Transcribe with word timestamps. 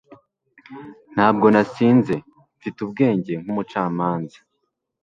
Ntabwo 1.13 1.45
nasinze. 1.53 2.15
Mfite 2.57 2.77
ubwenge 2.85 3.33
nkumucamanza. 3.41 4.39